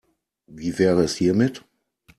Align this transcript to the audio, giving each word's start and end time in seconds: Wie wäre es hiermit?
Wie 0.47 0.79
wäre 0.79 1.03
es 1.03 1.17
hiermit? 1.17 1.63